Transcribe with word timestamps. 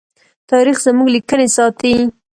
تاریخ 0.49 0.77
زموږ 0.85 1.07
لیکنې 1.15 1.47
ساتي. 1.55 1.93